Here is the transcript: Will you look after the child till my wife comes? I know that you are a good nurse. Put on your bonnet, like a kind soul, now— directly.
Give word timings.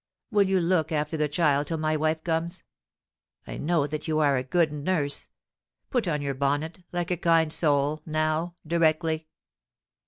Will 0.31 0.41
you 0.47 0.59
look 0.59 0.91
after 0.91 1.15
the 1.15 1.29
child 1.29 1.67
till 1.67 1.77
my 1.77 1.95
wife 1.95 2.23
comes? 2.23 2.63
I 3.45 3.59
know 3.59 3.85
that 3.85 4.07
you 4.07 4.17
are 4.17 4.35
a 4.35 4.41
good 4.43 4.73
nurse. 4.73 5.29
Put 5.91 6.07
on 6.07 6.23
your 6.23 6.33
bonnet, 6.33 6.79
like 6.91 7.11
a 7.11 7.17
kind 7.17 7.53
soul, 7.53 8.01
now— 8.03 8.55
directly. 8.65 9.27